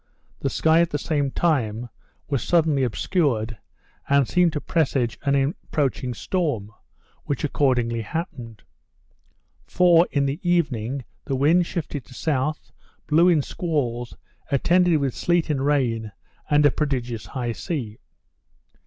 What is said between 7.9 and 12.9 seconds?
happened. For, in the evening, the wind shifted to south,